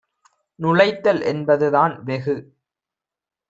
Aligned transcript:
நுழைத்தல் 0.59 1.21
என்பதுதான்- 1.23 1.93
வெகு 2.05 2.35